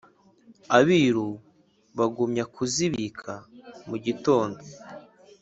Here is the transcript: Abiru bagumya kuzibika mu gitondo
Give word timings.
Abiru 0.77 1.29
bagumya 1.97 2.43
kuzibika 2.53 3.33
mu 3.87 3.97
gitondo 4.05 4.61